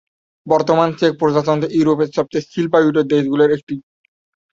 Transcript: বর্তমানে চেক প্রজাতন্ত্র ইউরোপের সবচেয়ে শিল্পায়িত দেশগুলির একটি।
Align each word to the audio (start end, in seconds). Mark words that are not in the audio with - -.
বর্তমানে 0.47 0.93
চেক 0.99 1.13
প্রজাতন্ত্র 1.19 1.73
ইউরোপের 1.77 2.09
সবচেয়ে 2.17 2.47
শিল্পায়িত 2.51 2.97
দেশগুলির 3.11 3.55
একটি। 3.57 3.75